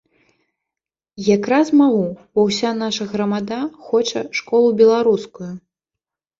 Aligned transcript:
Якраз 1.35 1.65
магу, 1.81 1.99
бо 2.33 2.47
ўся 2.49 2.73
наша 2.81 3.03
грамада 3.13 3.61
хоча 3.91 4.19
школу 4.41 4.67
беларускую! 4.83 5.53